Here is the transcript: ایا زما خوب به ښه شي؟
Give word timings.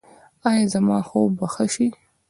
ایا 0.49 0.65
زما 0.73 0.97
خوب 1.09 1.29
به 1.37 1.47
ښه 1.53 1.65
شي؟ 1.73 1.87